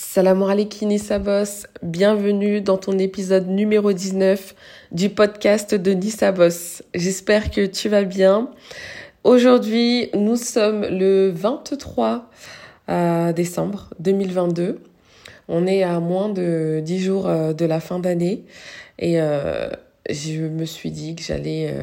[0.00, 4.54] Salam alaikum Nissa Boss, bienvenue dans ton épisode numéro 19
[4.92, 6.84] du podcast de Nissa Boss.
[6.94, 8.48] J'espère que tu vas bien.
[9.24, 12.30] Aujourd'hui, nous sommes le 23
[12.88, 14.78] euh, décembre 2022.
[15.48, 18.44] On est à moins de 10 jours euh, de la fin d'année
[19.00, 19.68] et euh,
[20.08, 21.74] je me suis dit que j'allais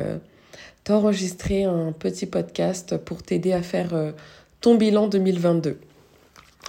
[0.86, 3.94] t'enregistrer un petit podcast pour t'aider à faire
[4.62, 5.78] ton bilan 2022.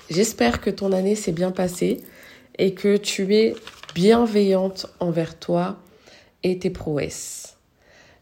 [0.08, 2.02] J'espère que ton année s'est bien passée
[2.58, 3.54] et que tu es
[3.94, 5.78] bienveillante envers toi
[6.42, 7.56] et tes prouesses.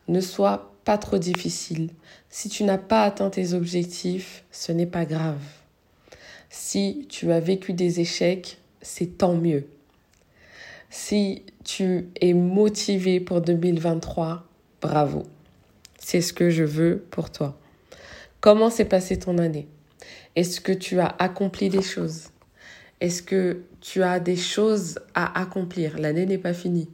[0.08, 1.90] Ne sois pas trop difficile.
[2.30, 5.42] Si tu n'as pas atteint tes objectifs, ce n'est pas grave.
[6.48, 9.66] Si tu as vécu des échecs, c'est tant mieux.
[10.90, 14.46] Si tu es motivé pour 2023,
[14.80, 15.24] bravo.
[15.98, 17.58] C'est ce que je veux pour toi.
[18.40, 19.66] Comment s'est passée ton année?
[20.36, 22.28] Est-ce que tu as accompli des choses?
[23.00, 25.98] Est-ce que tu as des choses à accomplir?
[25.98, 26.88] L'année n'est pas finie.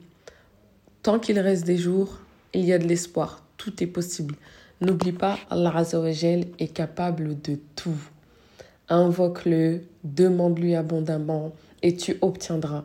[1.02, 2.18] Tant qu'il reste des jours,
[2.52, 3.42] il y a de l'espoir.
[3.56, 4.34] Tout est possible.
[4.80, 7.98] N'oublie pas, Allah Azzawajal est capable de tout.
[8.88, 11.52] Invoque-le, demande-lui abondamment
[11.82, 12.84] et tu obtiendras.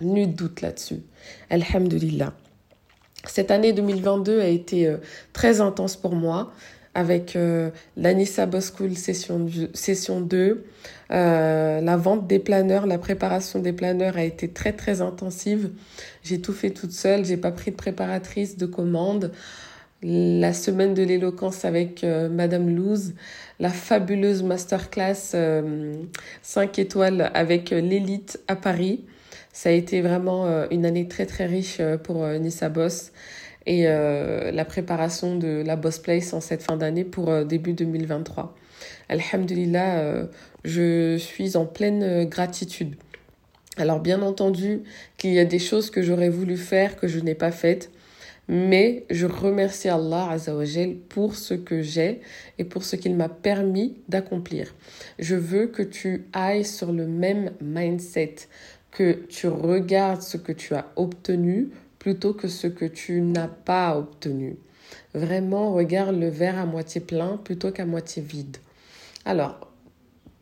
[0.00, 1.02] Nul doute là-dessus.
[1.50, 2.32] Alhamdulillah.
[3.24, 4.98] Cette année 2022 a été euh,
[5.32, 6.52] très intense pour moi
[6.98, 10.64] avec euh, l'Anissa Boss School session, session 2.
[11.12, 15.70] Euh, la vente des planeurs, la préparation des planeurs a été très très intensive.
[16.24, 19.30] J'ai tout fait toute seule, j'ai pas pris de préparatrice, de commande.
[20.02, 23.14] La semaine de l'éloquence avec euh, Madame Louz,
[23.60, 25.36] la fabuleuse masterclass
[26.42, 29.04] 5 étoiles avec l'élite à Paris.
[29.52, 33.12] Ça a été vraiment une année très très riche pour Nissa Boss
[33.68, 37.74] et euh, la préparation de la Boss Place en cette fin d'année pour euh, début
[37.74, 38.56] 2023.
[39.10, 40.26] Alhamdulillah, euh,
[40.64, 42.96] je suis en pleine gratitude.
[43.76, 44.80] Alors bien entendu
[45.18, 47.90] qu'il y a des choses que j'aurais voulu faire que je n'ai pas faites,
[48.48, 52.22] mais je remercie Allah Azzawajal pour ce que j'ai
[52.56, 54.74] et pour ce qu'il m'a permis d'accomplir.
[55.18, 58.36] Je veux que tu ailles sur le même mindset,
[58.92, 61.68] que tu regardes ce que tu as obtenu
[62.14, 64.56] que ce que tu n'as pas obtenu.
[65.14, 68.56] Vraiment, regarde le verre à moitié plein plutôt qu'à moitié vide.
[69.24, 69.68] Alors,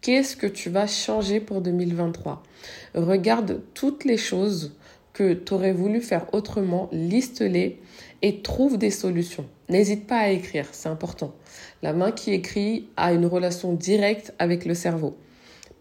[0.01, 2.43] qu'est-ce que tu vas changer pour 2023
[2.95, 4.77] Regarde toutes les choses
[5.13, 7.81] que tu aurais voulu faire autrement, liste-les
[8.23, 9.47] et trouve des solutions.
[9.69, 11.35] N'hésite pas à écrire, c'est important.
[11.83, 15.17] La main qui écrit a une relation directe avec le cerveau.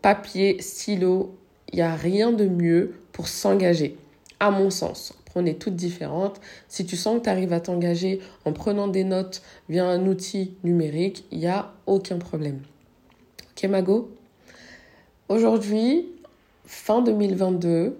[0.02, 1.36] Papier, stylo,
[1.72, 3.98] il n'y a rien de mieux pour s'engager,
[4.40, 6.42] à mon sens on est toutes différentes.
[6.68, 10.54] Si tu sens que tu arrives à t'engager en prenant des notes via un outil
[10.64, 12.62] numérique, il n'y a aucun problème.
[13.52, 14.12] Ok, Mago?
[15.30, 16.08] Aujourd'hui,
[16.66, 17.98] fin 2022,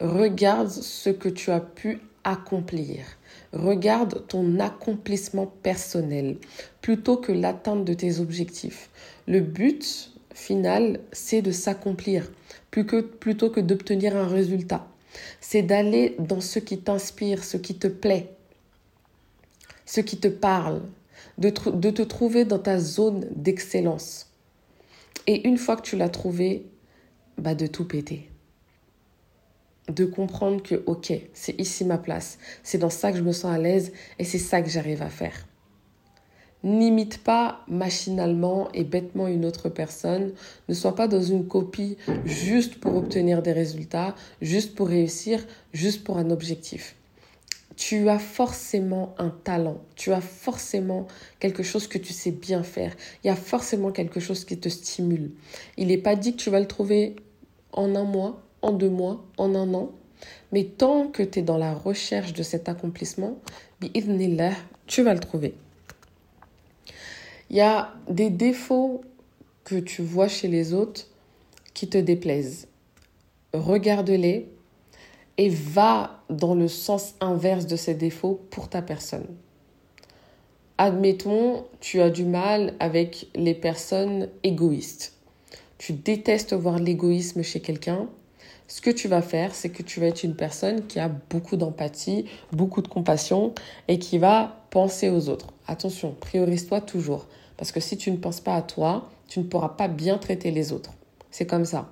[0.00, 3.04] regarde ce que tu as pu accomplir.
[3.52, 6.36] Regarde ton accomplissement personnel
[6.80, 8.90] plutôt que l'atteinte de tes objectifs.
[9.28, 12.30] Le but final, c'est de s'accomplir
[12.70, 14.86] plutôt que d'obtenir un résultat
[15.40, 18.30] c'est d'aller dans ce qui t'inspire, ce qui te plaît,
[19.86, 20.82] ce qui te parle,
[21.38, 24.30] de, te trouver dans ta zone d'excellence.
[25.26, 26.66] Et une fois que tu l'as trouvé,
[27.38, 28.30] bah de tout péter.
[29.88, 33.52] De comprendre que, ok, c'est ici ma place, c'est dans ça que je me sens
[33.52, 35.46] à l'aise et c'est ça que j'arrive à faire.
[36.64, 40.32] N'imite pas machinalement et bêtement une autre personne.
[40.70, 46.04] Ne sois pas dans une copie juste pour obtenir des résultats, juste pour réussir, juste
[46.04, 46.96] pour un objectif.
[47.76, 51.06] Tu as forcément un talent, tu as forcément
[51.38, 54.70] quelque chose que tu sais bien faire, il y a forcément quelque chose qui te
[54.70, 55.32] stimule.
[55.76, 57.16] Il n'est pas dit que tu vas le trouver
[57.72, 59.90] en un mois, en deux mois, en un an,
[60.52, 63.38] mais tant que tu es dans la recherche de cet accomplissement,
[64.86, 65.54] tu vas le trouver.
[67.50, 69.02] Il y a des défauts
[69.64, 71.06] que tu vois chez les autres
[71.72, 72.68] qui te déplaisent.
[73.52, 74.48] Regarde-les
[75.36, 79.26] et va dans le sens inverse de ces défauts pour ta personne.
[80.78, 85.14] Admettons, tu as du mal avec les personnes égoïstes.
[85.78, 88.08] Tu détestes voir l'égoïsme chez quelqu'un.
[88.66, 91.56] Ce que tu vas faire, c'est que tu vas être une personne qui a beaucoup
[91.56, 93.54] d'empathie, beaucoup de compassion
[93.86, 95.54] et qui va penser aux autres.
[95.68, 97.26] Attention, priorise-toi toujours.
[97.56, 100.50] Parce que si tu ne penses pas à toi, tu ne pourras pas bien traiter
[100.50, 100.90] les autres.
[101.30, 101.88] C'est comme ça.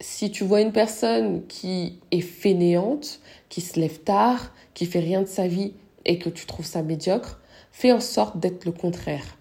[0.00, 5.22] Si tu vois une personne qui est fainéante, qui se lève tard, qui fait rien
[5.22, 5.72] de sa vie
[6.04, 7.40] et que tu trouves ça médiocre,
[7.72, 9.36] fais en sorte d'être le contraire.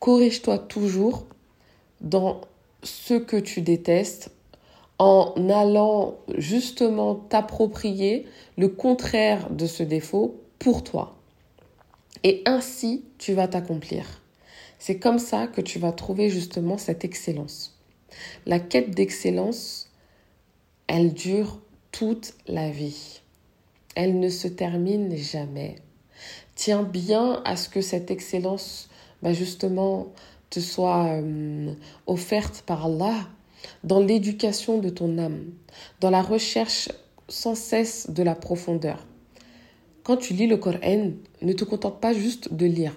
[0.00, 1.24] Corrige-toi toujours
[2.00, 2.40] dans
[2.82, 4.32] ce que tu détestes
[4.98, 8.26] en allant justement t'approprier
[8.56, 11.16] le contraire de ce défaut pour toi.
[12.22, 14.22] Et ainsi, tu vas t'accomplir.
[14.78, 17.78] C'est comme ça que tu vas trouver justement cette excellence.
[18.46, 19.90] La quête d'excellence,
[20.86, 21.60] elle dure
[21.90, 23.20] toute la vie.
[23.94, 25.76] Elle ne se termine jamais.
[26.54, 28.88] Tiens bien à ce que cette excellence,
[29.22, 30.12] bah justement,
[30.50, 31.72] te soit euh,
[32.06, 33.28] offerte par Allah
[33.82, 35.44] dans l'éducation de ton âme,
[36.00, 36.88] dans la recherche
[37.28, 39.06] sans cesse de la profondeur.
[40.02, 42.92] Quand tu lis le Coran, ne te contente pas juste de lire.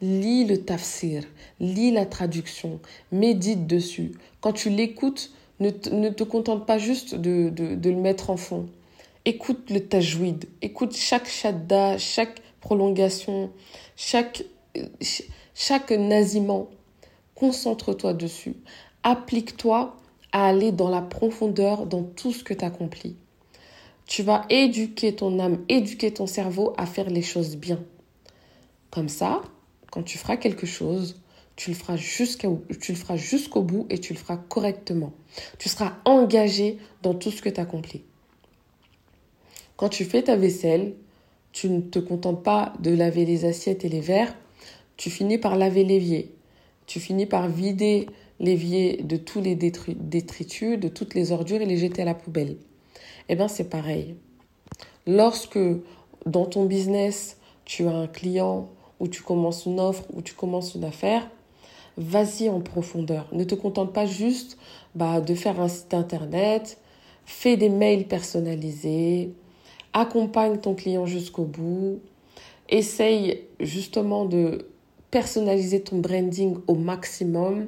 [0.00, 1.24] Lis le tafsir,
[1.58, 2.80] lis la traduction,
[3.12, 4.12] médite dessus.
[4.40, 8.68] Quand tu l'écoutes, ne, te contente pas juste de, le mettre en fond.
[9.24, 13.50] Écoute le tajwid, écoute chaque shadda, chaque prolongation,
[13.96, 14.44] chaque,
[15.54, 16.68] chaque nasiment.
[17.34, 18.54] Concentre-toi dessus.
[19.02, 19.96] Applique-toi
[20.32, 23.16] à aller dans la profondeur dans tout ce que tu accomplis.
[24.06, 27.80] Tu vas éduquer ton âme, éduquer ton cerveau à faire les choses bien.
[28.90, 29.42] Comme ça,
[29.90, 31.20] quand tu feras quelque chose,
[31.56, 31.96] tu le feras
[33.16, 35.12] jusqu'au bout et tu le feras correctement.
[35.58, 38.02] Tu seras engagé dans tout ce que tu accomplis.
[39.76, 40.94] Quand tu fais ta vaisselle,
[41.52, 44.34] tu ne te contentes pas de laver les assiettes et les verres,
[44.96, 46.34] tu finis par laver l'évier.
[46.86, 48.06] Tu finis par vider
[48.40, 52.56] l'évier de tous les détritus, de toutes les ordures et les jeter à la poubelle.
[53.28, 54.16] Eh bien, c'est pareil.
[55.06, 55.58] Lorsque
[56.26, 60.74] dans ton business, tu as un client ou tu commences une offre ou tu commences
[60.74, 61.28] une affaire,
[61.96, 63.28] vas-y en profondeur.
[63.32, 64.58] Ne te contente pas juste
[64.94, 66.78] bah, de faire un site internet,
[67.24, 69.32] fais des mails personnalisés,
[69.92, 72.00] accompagne ton client jusqu'au bout,
[72.68, 74.66] essaye justement de
[75.10, 77.66] personnaliser ton branding au maximum,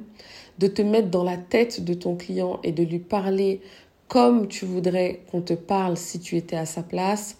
[0.59, 3.61] de te mettre dans la tête de ton client et de lui parler
[4.07, 7.37] comme tu voudrais qu'on te parle si tu étais à sa place.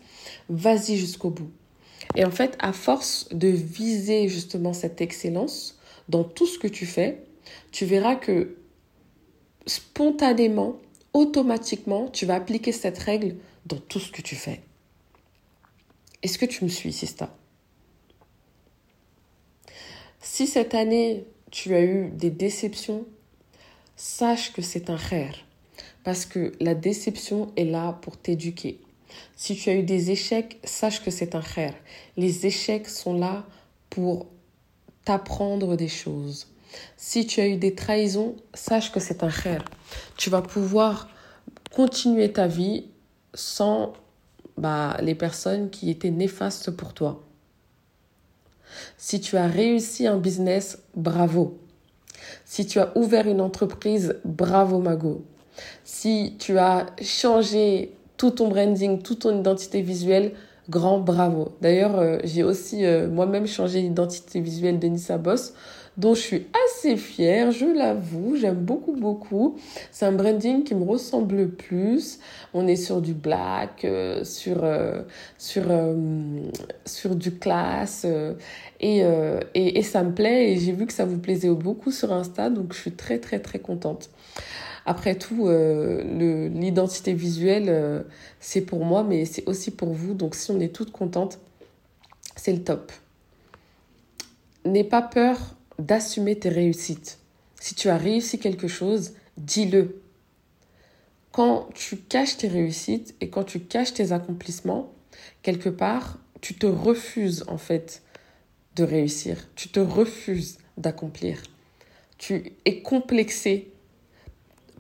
[0.49, 1.51] Vas-y jusqu'au bout.
[2.15, 5.79] Et en fait, à force de viser justement cette excellence
[6.09, 7.23] dans tout ce que tu fais,
[7.71, 8.55] tu verras que
[9.65, 10.77] spontanément,
[11.13, 14.61] automatiquement, tu vas appliquer cette règle dans tout ce que tu fais.
[16.21, 17.35] Est-ce que tu me suis, Sista?
[20.21, 23.05] Si cette année, tu as eu des déceptions,
[23.95, 25.35] sache que c'est un rare.
[26.03, 28.81] Parce que la déception est là pour t'éduquer.
[29.35, 31.75] Si tu as eu des échecs, sache que c'est un khair.
[32.17, 33.45] Les échecs sont là
[33.91, 34.25] pour
[35.05, 36.47] t'apprendre des choses.
[36.97, 39.63] Si tu as eu des trahisons, sache que c'est un khair.
[40.17, 41.07] Tu vas pouvoir
[41.71, 42.85] continuer ta vie
[43.35, 43.93] sans
[44.57, 47.23] bah, les personnes qui étaient néfastes pour toi.
[48.97, 51.57] Si tu as réussi un business, bravo.
[52.45, 55.23] Si tu as ouvert une entreprise, bravo Mago.
[55.83, 60.33] Si tu as changé tout ton branding, toute ton identité visuelle,
[60.69, 61.49] grand bravo.
[61.61, 65.53] D'ailleurs, euh, j'ai aussi euh, moi-même changé l'identité visuelle de Nissa Boss,
[65.97, 69.57] dont je suis assez fière, je l'avoue, j'aime beaucoup, beaucoup.
[69.91, 72.19] C'est un branding qui me ressemble le plus.
[72.53, 74.65] On est sur du black, euh, sur,
[75.37, 75.65] sur,
[76.85, 78.05] sur du classe,
[78.79, 78.97] et,
[79.53, 82.49] et, et ça me plaît, et j'ai vu que ça vous plaisait beaucoup sur Insta,
[82.49, 84.09] donc je suis très, très, très contente.
[84.85, 88.03] Après tout, euh, l'identité visuelle, euh,
[88.39, 90.13] c'est pour moi, mais c'est aussi pour vous.
[90.13, 91.39] Donc si on est toutes contentes,
[92.35, 92.91] c'est le top.
[94.65, 97.19] N'aie pas peur d'assumer tes réussites.
[97.59, 100.01] Si tu as réussi quelque chose, dis-le.
[101.31, 104.91] Quand tu caches tes réussites et quand tu caches tes accomplissements,
[105.41, 108.01] quelque part, tu te refuses en fait
[108.75, 109.37] de réussir.
[109.55, 111.41] Tu te refuses d'accomplir.
[112.17, 113.71] Tu es complexé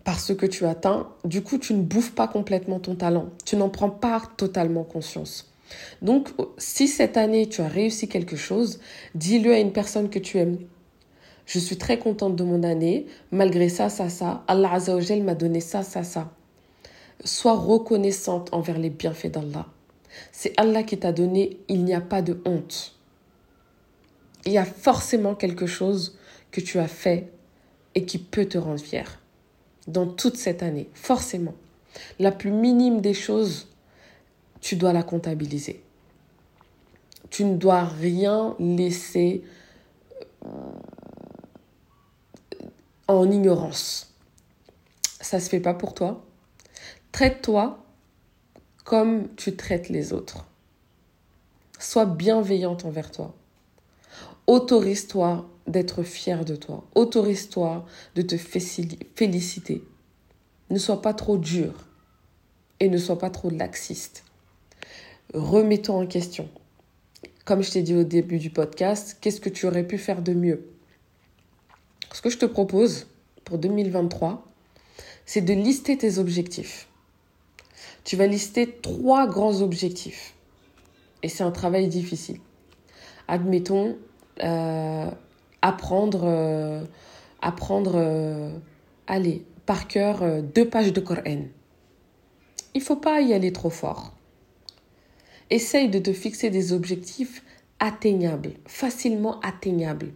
[0.03, 3.29] parce que tu atteins, du coup, tu ne bouffes pas complètement ton talent.
[3.45, 5.53] Tu n'en prends pas totalement conscience.
[6.01, 8.79] Donc, si cette année, tu as réussi quelque chose,
[9.15, 10.59] dis-le à une personne que tu aimes.
[11.45, 13.05] Je suis très contente de mon année.
[13.31, 14.43] Malgré ça, ça, ça.
[14.47, 16.31] Allah Azzawajal m'a donné ça, ça, ça.
[17.23, 19.67] Sois reconnaissante envers les bienfaits d'Allah.
[20.31, 22.95] C'est Allah qui t'a donné, il n'y a pas de honte.
[24.45, 26.17] Il y a forcément quelque chose
[26.51, 27.31] que tu as fait
[27.95, 29.19] et qui peut te rendre fier
[29.87, 31.55] dans toute cette année, forcément.
[32.19, 33.67] La plus minime des choses,
[34.61, 35.83] tu dois la comptabiliser.
[37.29, 39.43] Tu ne dois rien laisser
[40.45, 40.49] euh,
[43.07, 44.13] en ignorance.
[45.21, 46.25] Ça se fait pas pour toi.
[47.11, 47.83] Traite-toi
[48.83, 50.45] comme tu traites les autres.
[51.79, 53.35] Sois bienveillante envers toi.
[54.47, 56.83] Autorise-toi d'être fier de toi.
[56.95, 59.83] Autorise-toi de te féliciter.
[60.69, 61.87] Ne sois pas trop dur
[62.79, 64.25] et ne sois pas trop laxiste.
[65.33, 66.49] Remets-toi en question.
[67.45, 70.33] Comme je t'ai dit au début du podcast, qu'est-ce que tu aurais pu faire de
[70.33, 70.72] mieux?
[72.13, 73.07] Ce que je te propose
[73.43, 74.45] pour 2023,
[75.25, 76.87] c'est de lister tes objectifs.
[78.03, 80.35] Tu vas lister trois grands objectifs.
[81.23, 82.39] Et c'est un travail difficile.
[83.27, 83.97] Admettons,
[84.43, 85.09] euh,
[85.63, 86.83] apprendre, euh,
[87.41, 88.51] apprendre euh,
[89.07, 91.45] allez, par cœur deux pages de Coran.
[92.75, 94.13] Il faut pas y aller trop fort.
[95.49, 97.43] Essaye de te fixer des objectifs
[97.79, 100.13] atteignables, facilement atteignables.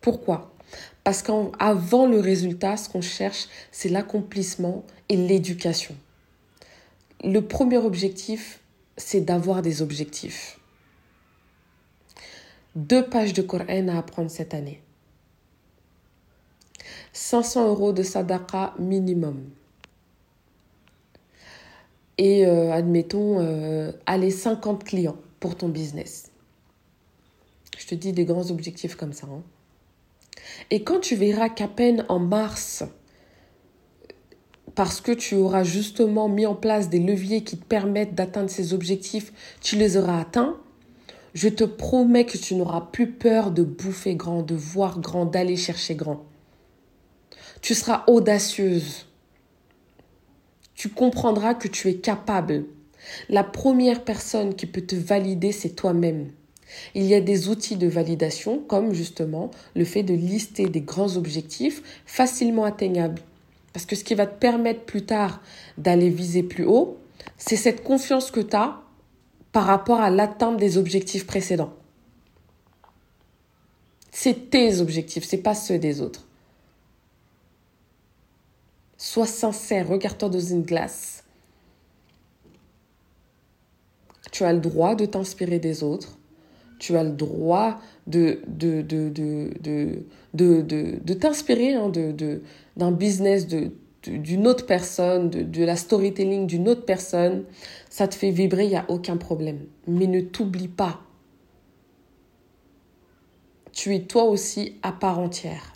[0.00, 0.55] Pourquoi?
[1.06, 5.94] Parce qu'avant le résultat, ce qu'on cherche, c'est l'accomplissement et l'éducation.
[7.22, 8.58] Le premier objectif,
[8.96, 10.58] c'est d'avoir des objectifs.
[12.74, 14.82] Deux pages de Coran à apprendre cette année.
[17.12, 19.48] 500 euros de sadaqa minimum.
[22.18, 26.32] Et euh, admettons, euh, aller 50 clients pour ton business.
[27.78, 29.28] Je te dis des grands objectifs comme ça.
[29.30, 29.44] Hein.
[30.70, 32.84] Et quand tu verras qu'à peine en mars,
[34.74, 38.74] parce que tu auras justement mis en place des leviers qui te permettent d'atteindre ces
[38.74, 40.56] objectifs, tu les auras atteints,
[41.34, 45.56] je te promets que tu n'auras plus peur de bouffer grand, de voir grand, d'aller
[45.56, 46.24] chercher grand.
[47.62, 49.06] Tu seras audacieuse.
[50.74, 52.66] Tu comprendras que tu es capable.
[53.28, 56.30] La première personne qui peut te valider, c'est toi-même.
[56.94, 61.16] Il y a des outils de validation comme justement le fait de lister des grands
[61.16, 63.22] objectifs facilement atteignables.
[63.72, 65.42] Parce que ce qui va te permettre plus tard
[65.78, 66.98] d'aller viser plus haut,
[67.36, 68.80] c'est cette confiance que tu as
[69.52, 71.72] par rapport à l'atteinte des objectifs précédents.
[74.10, 76.26] C'est tes objectifs, c'est pas ceux des autres.
[78.96, 81.22] Sois sincère, regarde-toi dans une glace.
[84.32, 86.16] Tu as le droit de t'inspirer des autres.
[86.78, 89.10] Tu as le droit de, de, de,
[90.34, 91.90] de, t'inspirer hein,
[92.76, 97.44] d'un business de, d'une autre personne, de, de la storytelling d'une autre personne.
[97.88, 99.60] Ça te fait vibrer, il n'y a aucun problème.
[99.86, 101.00] Mais ne t'oublie pas.
[103.72, 105.74] Tu es toi aussi à part entière.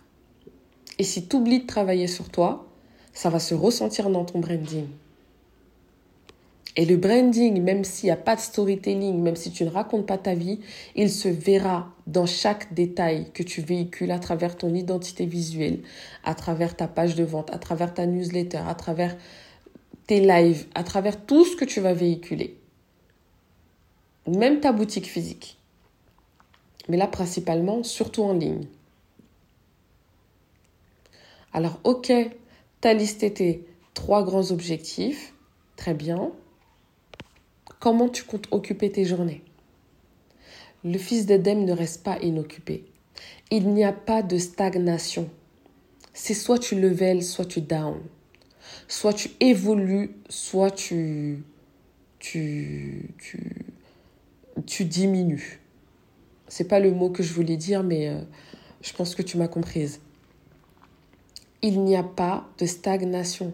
[0.98, 2.66] Et si tu oublies de travailler sur toi,
[3.12, 4.86] ça va se ressentir dans ton branding.
[6.76, 10.06] Et le branding, même s'il n'y a pas de storytelling, même si tu ne racontes
[10.06, 10.60] pas ta vie,
[10.94, 15.80] il se verra dans chaque détail que tu véhicules à travers ton identité visuelle,
[16.22, 19.16] à travers ta page de vente, à travers ta newsletter, à travers
[20.06, 22.56] tes lives, à travers tout ce que tu vas véhiculer.
[24.28, 25.58] Même ta boutique physique.
[26.88, 28.66] Mais là, principalement, surtout en ligne.
[31.52, 32.12] Alors, ok,
[32.80, 35.34] tu as listé tes trois grands objectifs.
[35.76, 36.32] Très bien.
[37.80, 39.42] Comment tu comptes occuper tes journées?
[40.84, 42.84] Le fils d'Edem ne reste pas inoccupé.
[43.50, 45.28] Il n'y a pas de stagnation.
[46.14, 48.00] C'est soit tu level, soit tu down.
[48.86, 51.42] Soit tu évolues, soit tu,
[52.20, 53.66] tu, tu,
[54.66, 55.60] tu diminues.
[56.46, 58.20] C'est pas le mot que je voulais dire, mais euh,
[58.82, 60.00] je pense que tu m'as comprise
[61.62, 63.52] il n'y a pas de stagnation.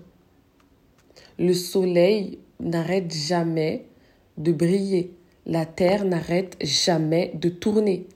[1.38, 3.86] Le soleil n'arrête jamais
[4.38, 5.12] de briller.
[5.46, 8.06] La terre n'arrête jamais de tourner.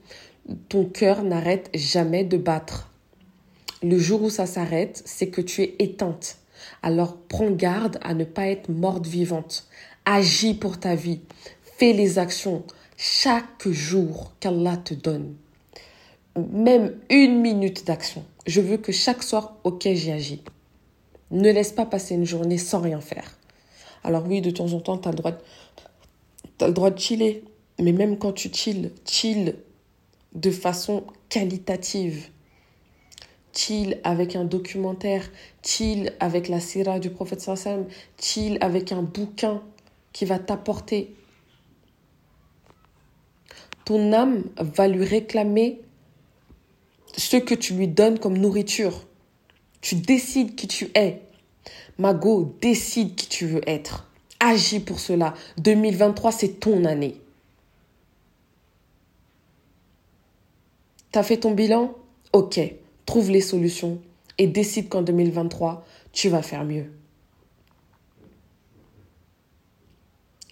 [0.69, 2.89] Ton cœur n'arrête jamais de battre.
[3.83, 6.37] Le jour où ça s'arrête, c'est que tu es éteinte.
[6.83, 9.67] Alors prends garde à ne pas être morte vivante.
[10.05, 11.21] Agis pour ta vie.
[11.77, 12.63] Fais les actions
[12.97, 15.35] chaque jour qu'Allah te donne
[16.35, 18.23] même une minute d'action.
[18.47, 20.43] Je veux que chaque soir, ok, j'y agis.
[21.31, 23.37] Ne laisse pas passer une journée sans rien faire.
[24.03, 25.33] Alors oui, de temps en temps, tu as, le droit
[26.61, 27.43] de, as le droit de chiller.
[27.79, 29.55] Mais même quand tu chill, chill
[30.33, 32.29] de façon qualitative.
[33.53, 35.29] Chill avec un documentaire,
[35.63, 37.85] chill avec la sira du prophète sallam,
[38.17, 39.61] chill avec un bouquin
[40.13, 41.15] qui va t'apporter.
[43.83, 45.81] Ton âme va lui réclamer
[47.17, 49.05] ce que tu lui donnes comme nourriture.
[49.81, 51.21] Tu décides qui tu es.
[51.97, 54.10] Mago, décide qui tu veux être.
[54.43, 55.35] Agis pour cela.
[55.59, 57.21] 2023, c'est ton année.
[61.11, 61.93] T'as fait ton bilan?
[62.33, 62.59] Ok,
[63.05, 64.01] trouve les solutions
[64.39, 66.91] et décide qu'en 2023, tu vas faire mieux.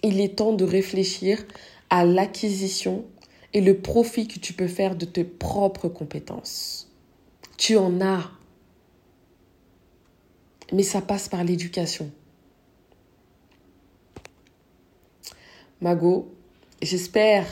[0.03, 1.43] Il est temps de réfléchir
[1.89, 3.05] à l'acquisition
[3.53, 6.91] et le profit que tu peux faire de tes propres compétences.
[7.57, 8.29] Tu en as.
[10.71, 12.11] Mais ça passe par l'éducation.
[15.81, 16.29] Mago,
[16.81, 17.45] j'espère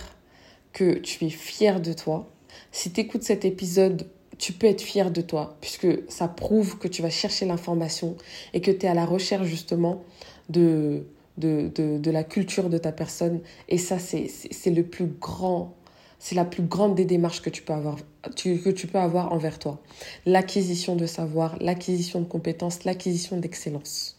[0.74, 2.28] que tu es fier de toi.
[2.74, 4.06] Si tu écoutes cet épisode,
[4.38, 8.18] tu peux être fier de toi, puisque ça prouve que tu vas chercher l'information
[8.54, 10.04] et que tu es à la recherche justement
[10.50, 11.06] de,
[11.38, 13.40] de, de, la culture de ta personne.
[13.70, 14.30] Et ça, c'est
[14.72, 15.74] le plus grand,
[16.20, 17.96] c'est la plus grande des démarches que tu peux avoir,
[18.36, 19.80] que tu peux avoir envers toi.
[20.26, 24.18] L'acquisition de savoir, l'acquisition de compétences, l'acquisition d'excellence.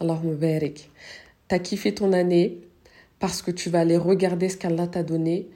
[0.00, 0.82] Alors, tu
[1.48, 2.67] t'as kiffé ton année
[3.18, 5.48] parce que tu vas aller regarder ce qu'Allah t'a donné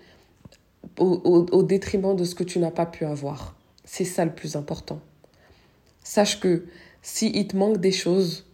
[0.99, 3.57] au, détriment de ce que tu n'as pas pu avoir.
[3.85, 5.01] C'est ça le plus important.
[6.03, 6.67] Sache que
[7.03, 8.47] si il te manque des choses,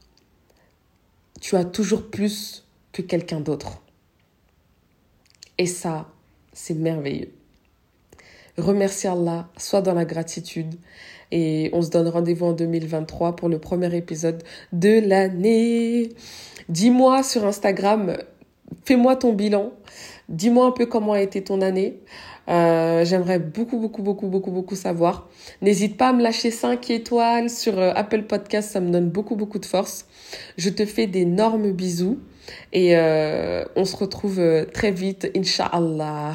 [1.40, 3.82] tu as toujours plus que quelqu'un d'autre.
[5.56, 6.08] Et ça,
[6.52, 7.32] c'est merveilleux.
[8.56, 10.74] Remercie Allah, sois dans la gratitude.
[11.30, 16.10] Et on se donne rendez-vous en 2023 pour le premier épisode de l'année.
[16.68, 18.16] Dis-moi sur Instagram,
[18.84, 19.72] fais-moi ton bilan.
[20.28, 21.98] Dis-moi un peu comment a été ton année.
[22.48, 25.28] Euh, j'aimerais beaucoup, beaucoup, beaucoup, beaucoup, beaucoup savoir.
[25.60, 29.36] N'hésite pas à me lâcher 5 étoiles sur euh, Apple Podcast, ça me donne beaucoup,
[29.36, 30.06] beaucoup de force.
[30.56, 32.18] Je te fais d'énormes bisous
[32.72, 34.40] et euh, on se retrouve
[34.72, 36.34] très vite, Inch'Allah.